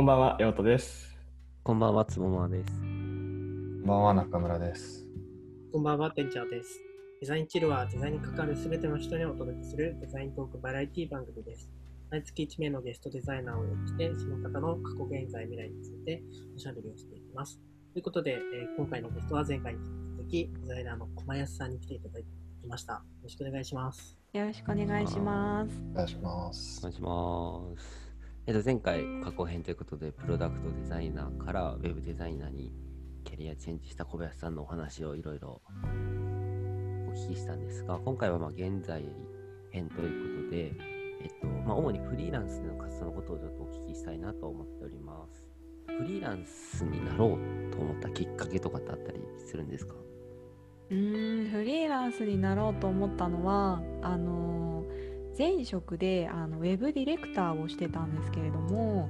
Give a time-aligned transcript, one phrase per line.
[0.00, 1.14] こんばんは、ようとです。
[1.62, 2.72] こんばんは、つもまです。
[2.72, 5.06] こんばんは、中村です。
[5.70, 6.80] こんばんは、てんちゃんです。
[7.20, 11.68] デザインチルはデザインに関わるすべての人にお届けするデザイントークバラエティ番組です。
[12.10, 16.22] 毎月1名のゲストデザイナーをお呼びして、その方の過去、現在、未来について
[16.56, 17.60] おしゃべりをしていきます。
[17.92, 22.24] ということで、えー今回のゲストは前回に引き続き、デザイナーの小林さんに来ていただき
[22.66, 22.94] ました。
[22.94, 24.16] よろしくお願いします。
[24.32, 25.82] よろしくお願いします。
[25.92, 26.84] お願いしますお。
[26.84, 28.09] 願いします。
[28.46, 32.72] えっと、前回過去編ということで、プロダクトデザイナーからウェブデザイナーに
[33.22, 39.04] キャリアチェンジした小林さんのお話をいろいろお聞きしたんですが、今回はま現在
[39.70, 40.72] 編ということで、
[41.22, 45.46] えっと、まあ、主にフリーランスでの活動のことをちょっとお聞きしたいなと思っております。
[45.86, 49.94] フリーランスになろうと思ったきっかけとかってあったりするんですか？
[50.90, 54.69] うん、フリーランスになろうと思ったのは、あの
[55.40, 59.08] 前職であのウェブディレクターをしてたんですけれども、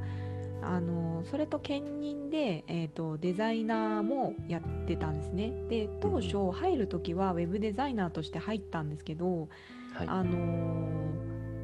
[0.62, 5.52] あのそれと兼任で、えー、とデザイナーもやってたんですね。
[5.68, 9.48] で当初入る時はウェブデザイナーとして入ったんですけど、
[9.92, 10.06] はい。
[10.06, 11.00] あの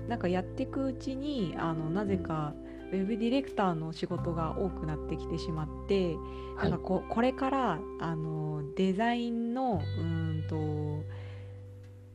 [0.08, 2.52] なんかやっていくうちにあのなぜか
[2.92, 6.16] ウェブディレクターの仕事が多くなってきてしまって、
[6.56, 11.04] はいなんかここれからあのデザインのうーんと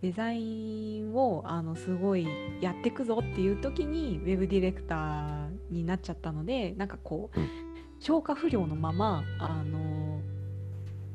[0.01, 2.27] デザインをあのすごい
[2.59, 7.71] やっていくぞっていう時にウェブディレクターになっちゃったのでなんかこう、うん
[8.01, 10.19] 消化不良のままあの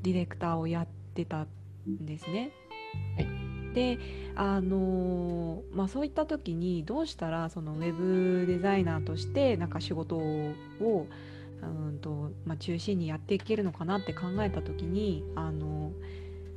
[0.03, 1.49] ディレクターをやってたん
[2.07, 2.53] ですね。
[3.17, 3.27] はい
[3.75, 3.99] で
[4.37, 10.55] あのまあ、そういった時にどうしたらそのウェブデザイナーとしてなんか仕事を
[11.63, 15.93] うんと、まあ、中心にやっていけるのかなって考えた時にあの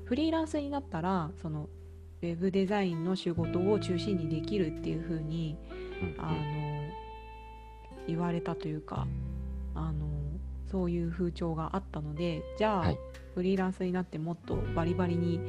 [0.06, 1.68] フリーランスになったらその
[2.22, 5.58] ウェブデザインの仕事を中心にできるっていう風に
[6.02, 6.16] うん。
[6.18, 6.38] あの
[8.08, 9.08] 言われたというか
[9.76, 10.08] あの
[10.72, 12.98] そういう風潮があったのでじゃあ、はい。
[13.36, 15.42] フリーランスになってもっとバリバリにウ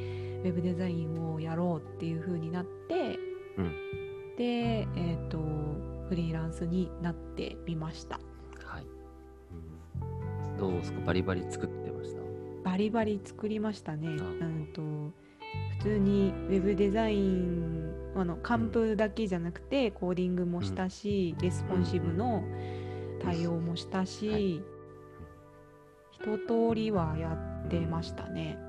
[0.43, 3.17] ェブデザインをやろうっていう風になって、
[3.57, 3.71] うん。
[4.37, 5.37] で、えー、と
[6.07, 8.19] フリーランスになってみました。
[8.65, 8.85] はい。
[10.51, 11.01] うん、どうですか？
[11.01, 12.21] バリバリ作ってました？
[12.63, 14.07] バリバリ作りましたね。
[14.07, 14.11] あ。
[14.11, 14.15] う
[14.45, 14.81] んと
[15.79, 22.43] 普通にウェブデザインあのカンプだけじゃなくてコーディングもしたし、レスポンシブの
[23.21, 24.61] 対応もしたし、はい
[26.13, 27.35] 一通りはや
[27.65, 28.59] ってましたね。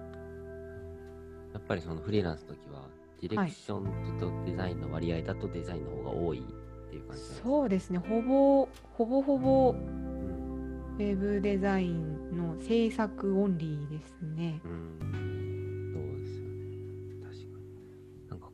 [1.52, 2.88] やっぱりそのフリーランスの時は、
[3.20, 6.42] ディレクションとデザインの割合だとデザインの方が多いっ
[6.88, 7.48] ていう感じなんですか？
[7.48, 14.62] そうですねほぼほぼほぼうんウェブデザインの制作オンリーですね。
[14.64, 15.31] うん。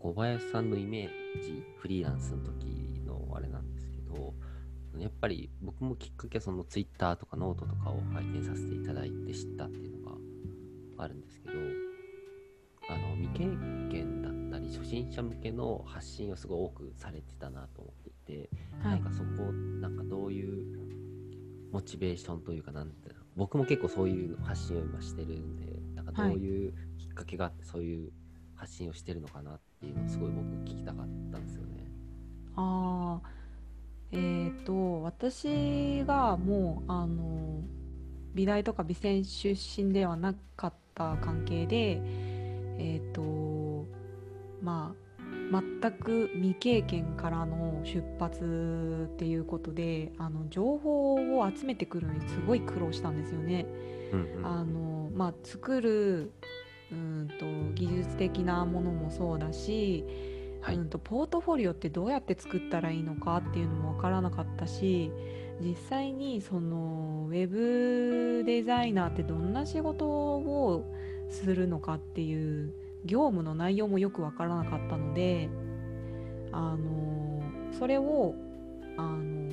[0.00, 4.34] 小林さんのイメージ、フリーランスの時のあれなんですけど、
[4.96, 10.16] やっぱり僕もきっかけはそのツイッターとかノートとかを拝見させていただいて知ったっていうのが
[10.98, 11.52] あるんですけど、
[12.88, 13.44] あの未経
[13.90, 18.50] 験だったり初心者向けの発信をすごい多くされてたなと思っていて、
[18.82, 19.00] はい。
[19.02, 20.78] なんかそこなんかどういう
[21.72, 28.10] モチベーションというかなんて僕も結構そういう発信を今してるんでなんかどういうきっかけがあってそういう
[28.58, 31.90] 発信をしてるのかなっていうのをすごい僕聞きたかったんですよね。
[32.56, 33.38] あー
[34.10, 37.62] えっ、と私がもうあの
[38.34, 42.00] 美大とか美専出身ではなかった関係で
[42.78, 43.86] えっ、と
[44.62, 45.08] まあ
[45.50, 53.66] 全く未経験からの出発っていうことであの情報を集めてくるのにすごい苦労したんですよね。
[54.12, 56.32] うんうんあのまあ、作る
[56.92, 60.04] うんと技術的なものもそうだし、
[60.60, 60.76] はい。
[60.76, 65.10] うんとポートフォリオってどうやって作ったらいいのかっていうのも分からなかったし
[65.60, 70.84] 実際にそのウェブデザイナーってどんな仕事を
[71.30, 72.72] するのかっていう
[73.04, 75.48] 業務の内容もよく分からなかったので
[76.52, 77.42] あの
[77.78, 78.34] それを
[78.96, 79.50] あの、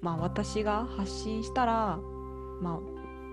[0.00, 1.98] まあ、私が発信したら、
[2.60, 2.80] まあ、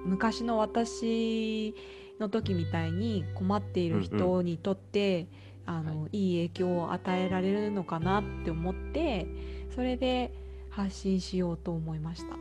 [0.05, 1.75] 昔の私
[2.19, 5.27] の時みたいに困っている人にとって、
[5.65, 9.27] あのいい影響を与えられるのかなって思って
[9.73, 10.33] それで
[10.69, 12.35] 発信しようと思いました。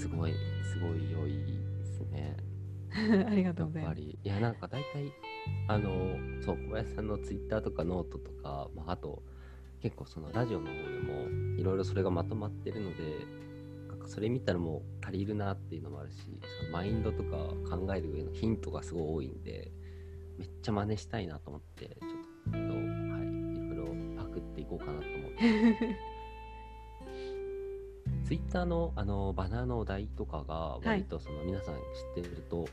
[0.00, 0.34] すごい
[0.64, 1.32] すごい良い
[1.78, 2.36] ですね。
[3.28, 4.00] ありがとうございます。
[4.00, 5.12] いやなんか大体
[5.68, 5.90] あの
[6.40, 9.22] そう小林さんのツイッターとかノートとか、まあ、あと
[9.80, 12.96] 結構そのラジオの方でもいろいろそれがまとまってるので
[14.08, 16.16] それ見たらもう足りるなっていうのもあるし
[16.60, 17.36] そのマインドとか
[17.68, 19.70] 考える上のヒントがすごい多いんで
[20.38, 21.96] めっちゃ真似したいなと思ってちょ
[22.48, 23.84] っと、はい、いろいろ
[24.16, 25.38] パクっていこうかなと思って。
[28.24, 31.78] ツイッターのあのバナーのお題とかが割とその皆さん知
[32.20, 32.66] ってると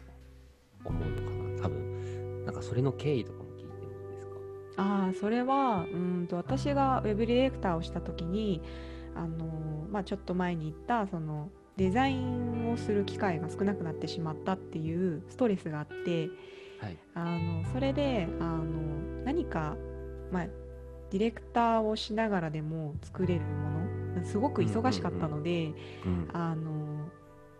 [0.84, 1.22] 思うのか
[1.56, 4.26] な、多分なんかそれの経緯とかも聞いてもいいです
[4.76, 4.84] か？
[4.84, 8.62] ああそれはうんと私がウェブディレクターをした時に
[9.16, 16.30] あのーまあ、ちょっと前に言ったそのデザインをする機会が少なくなってしまったっていうストレスがあって
[16.82, 16.98] はい。
[17.14, 18.64] あのそれであの
[19.24, 19.76] 何か、
[20.32, 20.46] まあ、
[21.10, 25.74] ディレクターをしながらでも作れるものすごく忙しかったので、
[26.06, 27.10] うんあの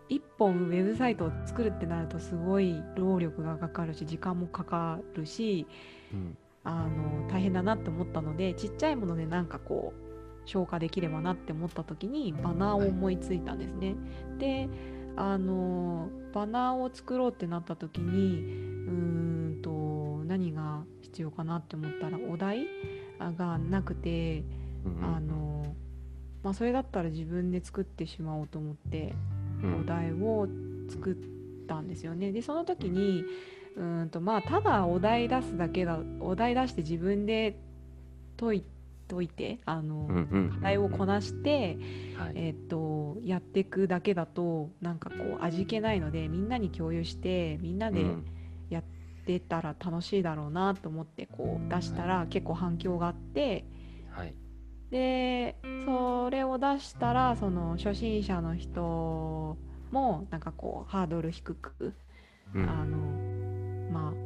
[0.08, 5.66] 一本ウェブサイトを作るってなるとすごい労力がかかるし時間もかかるし
[6.12, 6.36] うん。
[6.62, 10.05] あの大変だなって思ったのでちっちゃいものでなんかこう
[10.46, 13.94] 消化できればなって思った時にバナーを思いついたんですね。
[14.38, 14.68] で
[15.16, 22.66] あのバナーを作ろうってなった時にうーんと何が必要かなって思ったらお題
[23.18, 24.44] あがなくて
[24.84, 25.74] うんあの、
[26.42, 29.14] まあ、それだったら自分で作ってしまおうと思って
[29.62, 30.46] うんお題を
[30.88, 31.16] 作っ
[31.66, 32.30] たんですよね。
[32.32, 33.24] でその時に
[33.76, 37.58] うーんとまあただお題出すだけだお題出して自分で
[38.36, 38.64] 解い
[39.08, 40.50] 解いてあの、うんうん。
[40.54, 41.78] 課題をこなして、
[42.16, 42.32] はい。
[42.34, 48.26] えっとやっていくだけだとなんかこう味気ないのでみんなに共有してみんなでうん。
[48.68, 48.84] やっ
[49.24, 53.64] てたら楽しいだろうなと思ってこう出したら結構反響があって。
[54.10, 54.34] はい。
[54.90, 59.58] でそれを出したらその初心者の人
[59.90, 61.94] もなんかこうハードル低く、
[62.54, 62.68] うん。
[62.68, 62.96] あの
[63.90, 64.25] まあ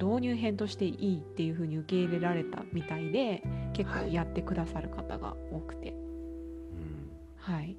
[0.00, 3.42] 導入編としていいっていう風に受け入れられたみたいで
[3.72, 4.14] 結構はい。
[4.14, 5.90] やってくださる方が多くて。
[5.90, 7.10] うん。
[7.36, 7.76] はい、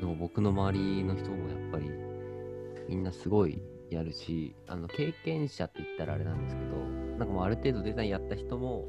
[0.00, 1.90] でも僕の周りの人もやっぱり
[2.88, 3.60] みんなすごい
[3.90, 6.76] やるしあの経験者って言ったらあれなんですけど
[7.18, 8.86] なんかもうある程度デザインやった人も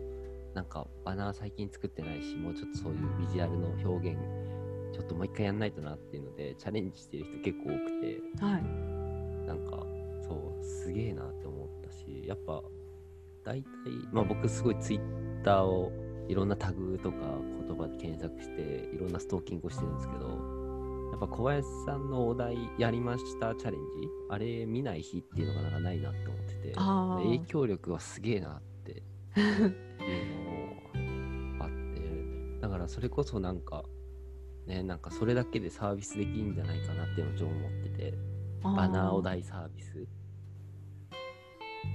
[0.54, 4.18] なんかバナー最近作ってないしもうちょっとそういうビジュアルの表現
[4.94, 8.22] ちょっともう一回やんないとなっていうのでチャレンジしてる人結構多くて。
[8.44, 8.64] はい、
[9.48, 9.86] なんか
[10.28, 12.64] そうすげえなって思ったしやっぱ
[13.46, 13.68] 大体
[14.12, 15.92] まあ僕すごいツイッターを
[16.28, 17.18] いろんなタグとか
[17.68, 20.30] 言葉で検索していろんなストーキングをしてるんですけど
[21.12, 24.10] やっぱ小林さんのお題やりましたチャレンジ。
[24.30, 29.02] あれ見ない日っていうのがなんかないなって思ってて影響力はすげえなっていう
[31.60, 33.84] のあってだからそれこそなんか
[34.66, 38.14] ねなんかそれだけでサービスできるんじゃないかなっていうのをちょっと思ってて
[38.64, 39.94] バナーお題サービス。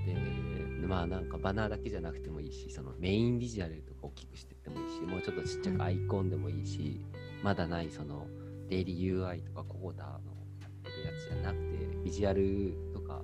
[0.06, 0.14] で
[0.90, 7.00] まあなんかバナーだけじゃなくてもいいしそのメインビジュアルとか大きくしてってもいいしもうちょっとちっちゃくアイコンでもいいし、
[7.44, 8.26] まだないその
[8.68, 10.14] デイリー UI とかコーダーの
[10.60, 13.22] やってるやつじゃなくてビジュアルとか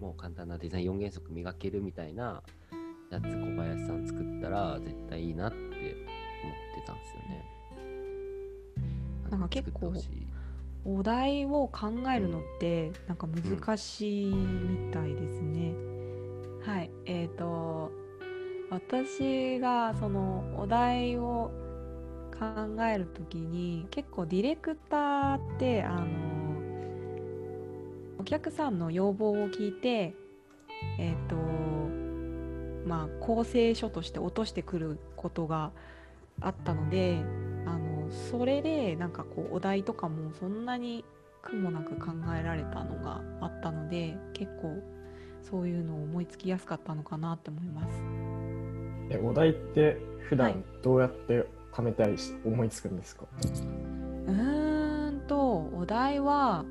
[0.00, 2.40] もう簡単なデザイン4原則磨けるみたいな
[3.10, 7.44] やつ小林さん作ったら絶対いいなって思ってたんですよね。
[9.28, 9.92] なんか結構
[10.84, 15.87] お題を考えるのってなんか難しいみたいですね。
[16.64, 17.90] はい、えっ、と
[18.70, 21.50] 私がそのお題を
[22.38, 26.06] 考えるときに結構ディレクターってあの
[28.18, 30.14] お客さんの要望を聞いて
[30.98, 31.36] えっ、と
[32.86, 35.72] まあ構成書として落としてくることが
[36.40, 37.22] あったので
[37.66, 41.04] あのそれでなんかこうお題とかもそんなに
[41.42, 44.97] 苦もなく考えられたのがあったので結構
[45.42, 48.02] そういうのを思いつきやすかったのかなって思います。
[49.10, 49.96] えお題って
[50.28, 53.24] 普はい段どうやって貯めたりし思いつくんですか、
[54.26, 56.64] うーんとお題は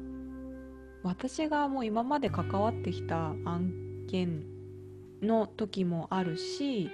[1.03, 3.71] 私がもう今まで関わってきた案
[4.09, 4.43] 件
[5.21, 6.89] の時もあるし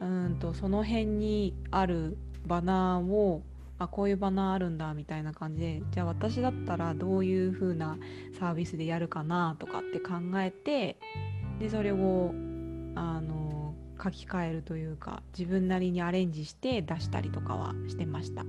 [0.00, 3.42] うーんとその辺にあるバナーを
[3.78, 7.98] あこういうバナーあるんだみたいな感じでじゃあ私だったらどういう風な
[8.38, 10.98] サービスでやるかなとかって考えて
[11.58, 12.32] でそれを
[12.94, 18.44] あの書き換えるというか自分なりにアレンジして出したりとかはしてました。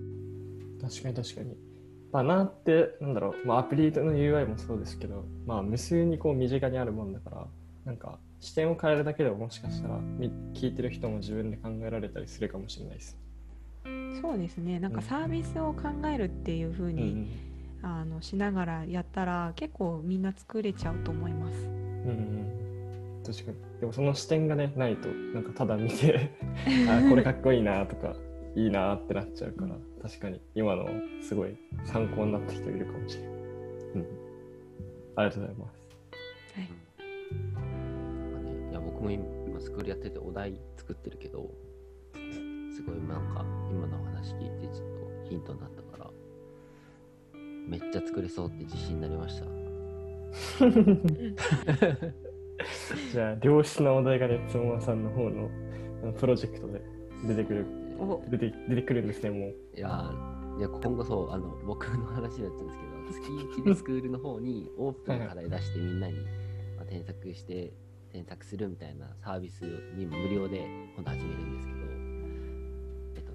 [0.82, 1.56] 確かに確かに。
[2.12, 7.48] バナーって、なんだろう、まあ、アプリの UI もそうですけど、まあ、無数にこう身近にあるもんだから、
[7.86, 13.18] なんか視点を変えるだけでももしかしたらみ聞いてる人も自分で考えられたりするかもしれないです。
[14.22, 17.28] そうですねなんかうんサービスを考えるっていう風うんに、
[17.82, 21.58] あのしながらやったら結構みんな作れちゃうと思います。
[21.60, 21.72] うん。
[21.72, 22.48] うんうん
[23.26, 23.58] 確かに。
[23.82, 26.32] でもその視点がね、ないと、なんかただ見て、
[26.90, 28.16] あ、これかっこいいなとか、
[28.56, 30.88] いいなってなっちゃうから、確かに今の
[31.22, 33.34] すごい参考になった人いるかもしれない。
[33.34, 34.06] うん。
[35.18, 35.88] ありがとうございます。
[36.56, 36.70] はい、
[37.54, 41.52] なんかね、いや僕も今今スクールやっててお題作ってるけど
[42.78, 44.88] すごいなんか今の話聞いてちょっ
[45.24, 46.12] とヒントになったから
[47.68, 49.46] めっちゃ作れそうって自信になりました。
[53.12, 55.50] じゃあ良質なお題がねつもまさんの方の
[56.20, 56.82] プロジェクトで
[57.26, 57.66] 出てくる
[57.98, 66.14] お出て出てくるんですねもういやーいや今後そうあの僕の話になっちゃうんですけど 月1でスクールの方にオープンの課題出してみんなに、
[66.76, 67.74] まあ、添削して
[68.12, 69.62] 添削するみたいなサービス
[69.96, 70.66] に無料で
[70.96, 71.87] 今度始めるんですけど、えっと、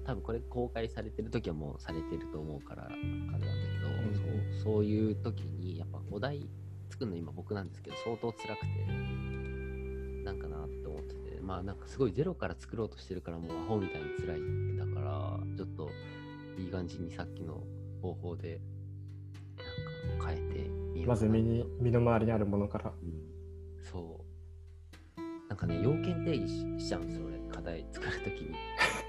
[0.05, 3.47] 多分これ公開されてる時はもうされてると思うからあれなんだけど、
[3.89, 4.15] うん。
[4.15, 6.47] そうそういう時にやっぱお題
[6.89, 8.67] 作るの今僕なんですけど相当辛くて
[10.23, 15.89] なんかなって思っててまあなんかすごいゼロから作ろうとしてるからもうアホみたいに辛いだからちょっと
[16.57, 17.63] いい感じにさっきの
[18.01, 18.61] 方法で
[20.07, 22.93] なんか変えてみようまず身に身の回りにあるものから。
[23.01, 24.23] うん、そう。
[25.49, 28.55] なんかね要件定義ししちゃうんですよ俺課題作るときに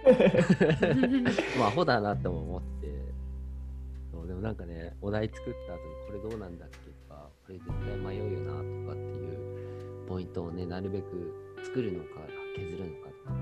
[1.59, 2.95] まあアホだなっても思って。
[4.13, 11.35] そうでもなんかねお題作った後にこれどうなんだっけとかこれ絶対迷うよなとかっていうポイントをねなるべく
[11.65, 12.21] 作るのか
[12.57, 13.37] 削るのかとかね。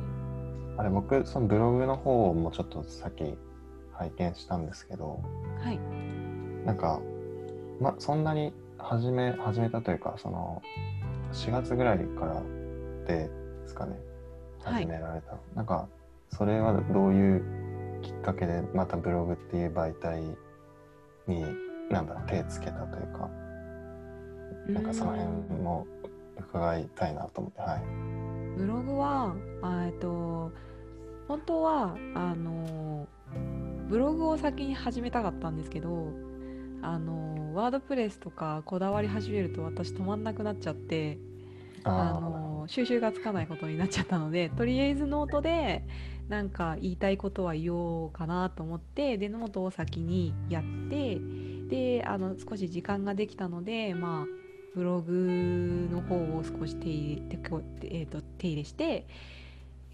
[0.78, 3.36] あれ僕そのブログの方もちょっとさっき
[3.92, 5.20] 拝見したんですけど
[5.58, 5.78] はい。
[6.64, 7.00] なんか
[7.80, 10.62] まそんなに始め始めたというかその
[11.32, 12.42] 4月ぐらいから
[13.06, 13.30] で
[13.66, 13.98] すかね。
[14.60, 14.84] はい。
[14.84, 15.88] 始められた、なんか
[16.36, 20.22] それはどういうきっかけでまたブログっていう媒体
[21.26, 21.44] に
[21.90, 23.30] なんだろう手つけたというか
[24.68, 25.86] なんかその辺も
[26.38, 27.82] 伺いたいなと思ってはい。
[28.56, 30.52] ブログはあえっと
[31.28, 33.06] 本当はあの
[33.88, 36.08] ブログを先に始めたかったんですけど
[36.82, 41.18] あの WordPress とかこだわり始めると私止まんなくなっちゃって
[41.84, 45.84] あーの収集がつかないことになっちゃったのでとりあえずノートで
[46.28, 51.18] なんか言いたいことは言おうかなと思ってでノートを先にやって
[51.68, 54.42] であの少し時間ができたのでまあ
[54.74, 57.38] ブログの方を少し手入れ
[57.82, 59.06] えー、と手入れして、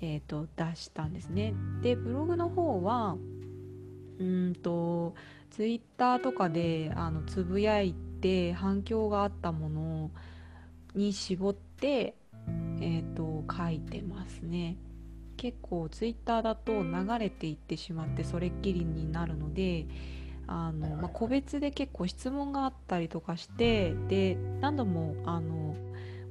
[0.01, 1.53] えー、と出したんですね。
[1.83, 3.17] でブログの方は
[4.19, 5.15] うーんと
[5.51, 10.11] ツイッターとかであのつぶやいて反響があったもの
[10.95, 12.15] に絞って、
[12.81, 14.77] えー、と書いてますね。
[15.39, 19.87] 結構ツイッターだと流れていってしまってそれっきりになるので
[20.49, 25.77] あの、まあ、個別で結構質問があったりとかしてで何度もあの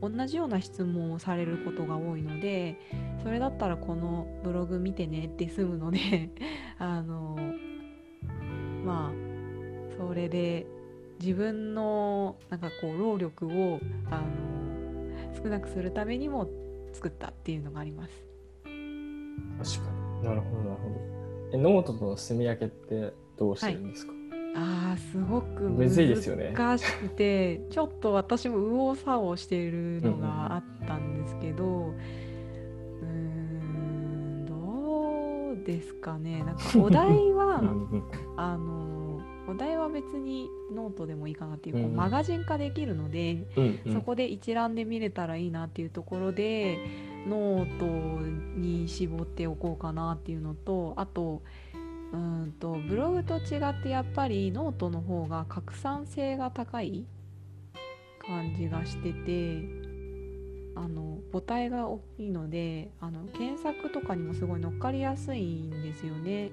[0.02, 2.80] 同じような質問をされることが多いので
[3.24, 6.30] それだったらこのブログ見てねって済むので
[6.78, 7.38] あの
[8.86, 10.68] まあそれで
[11.20, 13.80] 自分のなんかこう労力を
[14.12, 14.57] あの
[15.42, 16.50] 少なくするためにも
[16.94, 18.12] 作ったっていうのがあります。
[18.64, 19.92] 確か
[20.22, 20.24] に。
[20.24, 21.18] なるほどなるほど。
[21.54, 24.14] えノートとの住み分けってどうしてるんですか、
[24.56, 26.54] あーすごくむずいですよね。
[26.56, 36.44] 難しくて ちょっと私も右往左往しているのがあったんですけどうーんどうですかね。
[36.44, 37.62] なんかお題は
[38.36, 38.87] あの
[39.48, 46.78] お題は別にノートでもいいかなっていうこううんマガジン化できるので、うんうんそこで一覧で見れたらいいなっていうところで
[47.28, 47.86] ノート
[48.60, 51.42] に絞っておこうかなっていうのとあと
[52.14, 57.06] うーんとブログと違ってやっぱりノートの方が拡散性が高い
[58.26, 59.88] 感じがしてて
[60.76, 66.52] あの母体が大きいのであの検索とかにもすごい乗っかりやすいんですよね。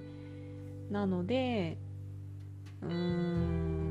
[0.91, 1.79] なので
[2.89, 3.85] うーん。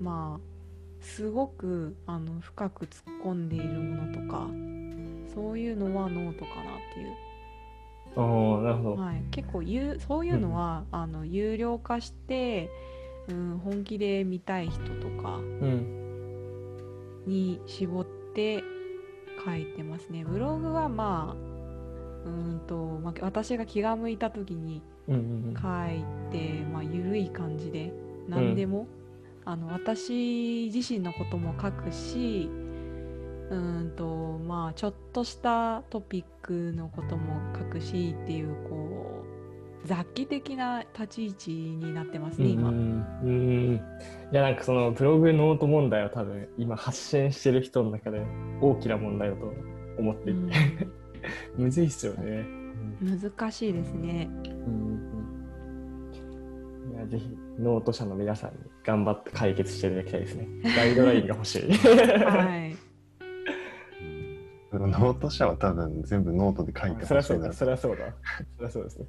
[0.00, 0.52] まあ
[1.00, 4.48] すごくあの深く突っ込んでいるものとか
[5.34, 7.12] そういうのはノートかなっていう。
[8.14, 12.68] ああなるほど、はい、結構有そういうのは、あの有料化して、
[13.28, 15.98] うん、本気で見たい人とかうん。
[17.26, 18.62] に絞って
[19.44, 20.24] 書いてますね。
[20.24, 21.36] ブログはまあ
[22.26, 24.91] うーんと、まあ、私が気が向いた時にうんうん
[25.54, 27.92] 書いて、まあ、緩い感じで
[28.28, 28.86] 何でも、
[29.44, 32.48] あの私自身のことも書くし
[33.50, 39.24] うんとまあちょっとしたトピックのことも書くしっていうこ
[39.84, 42.68] う雑記的な立ち位置になってますね今。
[42.68, 43.80] うんうん
[44.32, 48.22] いやなんかそのブログノート問題は多分今発信してる人の中で
[48.60, 49.52] 大きな問題だと
[49.98, 50.50] 思っていて、うん
[51.56, 52.44] むずいっすよね。
[53.00, 54.28] 難しいですね。
[54.66, 54.91] うん
[57.12, 57.28] ぜひ
[57.58, 60.48] ノート社の皆さんに頑張って解決していただきたいですね。
[60.74, 61.70] ガイドラインが欲しい。
[61.70, 62.76] はい。
[64.72, 68.14] ノート社は多分全部ノートで書いてそりゃそうだ、ほしいなそりゃそうだ。
[68.56, 69.06] そりゃそうですね。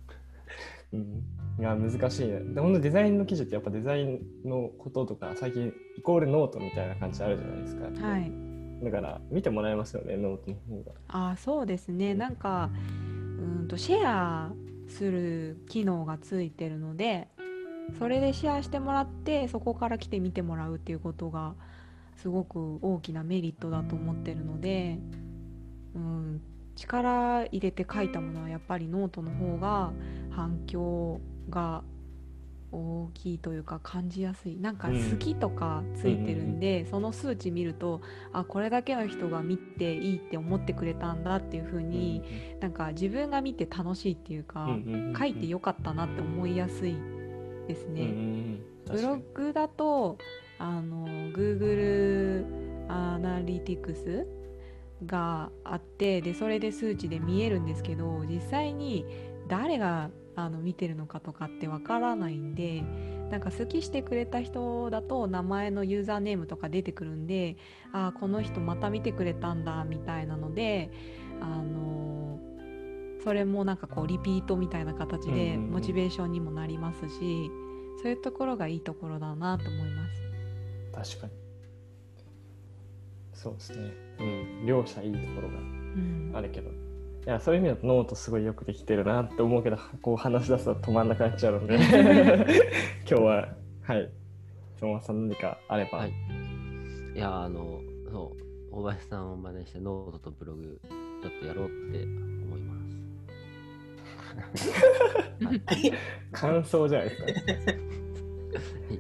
[0.92, 1.24] うん、
[1.60, 2.40] いや難しいね。
[2.42, 8.06] で本当デザインの記事ってやっぱデザインのこととか最近イコールノートみたいな感じあるじゃないですか。
[8.06, 8.32] はい。
[8.84, 10.92] だから見てもらえますよねノートの方が。
[11.08, 14.52] ああそうですねなんかうーんとシェア
[14.90, 17.30] する機能がついてるので
[17.98, 21.54] それでシェアしてもらってそこから来て見てもらうっていうことが
[22.16, 25.00] すごく大きなメリットだと思ってるので、
[25.96, 26.42] うん、
[26.76, 29.92] 力入れて書いたものはやっぱりノートの方が
[30.32, 31.84] 反響が
[32.72, 34.58] 大きいというか感じやすい。
[34.58, 42.24] なんかうん好きとかついてるんで、その数値見るとあこれだけの人が見ていいって思ってくれたんだっていう風に、
[42.60, 44.68] なんか自分が見て楽しいっていうか、
[45.18, 46.98] 書いてよかったなって思いやすい
[47.68, 48.14] ですね。
[48.92, 50.18] ブログだと
[50.60, 52.46] あの Google
[52.90, 54.28] アナリティクス
[55.06, 59.06] があってでそれで数値で見えるんですけど実際に
[59.48, 62.84] 誰があの見てるのかとかってわからないんで
[63.30, 67.58] なんか好きしてくれた人だと名前のユーザーネームとか出てくるんで
[67.92, 70.92] あーこの人また見てくれたんだみたいなので
[71.42, 72.40] あの
[73.24, 77.52] それもなんかこうリピートみたいな形うんでうんうんモチベーションにもなりますし、
[78.02, 79.92] そういうところがいいところだなと思い
[80.94, 81.16] ます。
[81.16, 81.34] 確かに。
[83.34, 83.92] そうですね。
[84.20, 86.70] うん、両者いいところがうんあるけど。
[86.70, 86.74] い
[87.26, 91.86] や、そういう意味だとノートすごいよくできてるなって思うけど、こう話し出すと止まんなくなっちゃうので、 今
[93.06, 94.12] 日は、はい。
[94.78, 96.00] そのままさん何かあれば。
[96.00, 96.14] はい
[97.16, 97.80] いや、あの、
[98.12, 98.36] そ
[98.72, 100.82] う、大林さんを真似してノートとブログ、
[101.22, 102.00] ちょっとやろうって
[106.32, 107.32] 感想じゃないですか。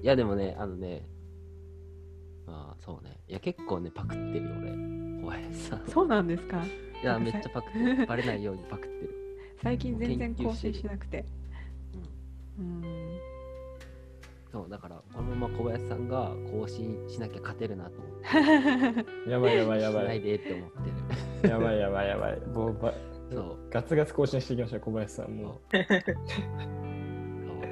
[0.01, 1.05] いや、でもね、あのね、
[2.45, 3.17] まあ、そうね。
[3.27, 4.71] いや、結構ね、パクってるよ、俺。
[5.23, 5.85] 小林さん。
[5.87, 6.63] そうなんですか？
[7.01, 8.05] いや、めっちゃパクってる。
[8.05, 9.09] バレないようにパクってる。
[9.61, 11.25] 最近全然更新しなくて。
[12.59, 12.81] うん。
[14.51, 19.31] そう、だから、このまま小林さんが更新しなきゃ勝てるなと思って。
[19.31, 20.21] やばいやばいやばしないい。
[20.21, 20.69] でって思っ
[21.41, 21.49] てる。
[21.49, 22.39] やばいやばいやばい。
[22.41, 22.93] もうば
[23.33, 23.57] そう。
[23.69, 25.61] ガツガツ更新していきましょう、小林さんも。
[25.71, 25.85] で、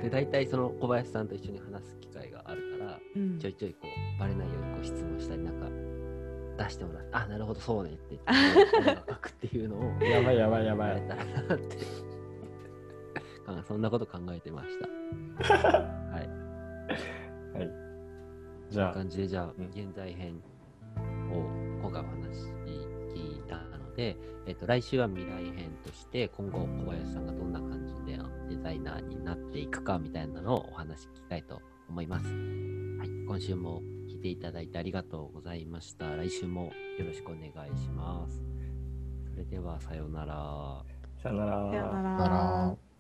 [0.10, 5.68] 大体その小林さんと一緒に話す機会があるから、うんちょいちょいこう、バレないようにこう質問したり、なんか、
[6.64, 8.24] 出してもらって、あ、なるほど、そうねって言っ
[8.96, 10.90] て、書くっていうのを、やばいやばいやばい。
[10.90, 11.78] やれたらなって。
[13.48, 14.88] あそんなこと考えてました。
[15.54, 16.30] はい。
[17.58, 17.72] はい。
[18.70, 20.42] じゃあ、感じで、じゃあ、うん現在編
[21.32, 21.36] を
[21.82, 22.61] 今回お話聞いたの
[24.02, 28.18] で、えっと、来週は未来編として、今後小林さんがどんな感じで
[28.50, 32.26] デザイナーになっていくかみたいなのをお話聞きたいと思います。
[32.26, 33.10] はい。
[33.28, 36.16] 今週も聞いていただいてありがとうございました。
[36.16, 38.42] 来週もよろしくお願いします。
[39.30, 40.84] それでは、さようなら。
[41.22, 41.70] さよなら。
[41.70, 42.91] さよなだからら。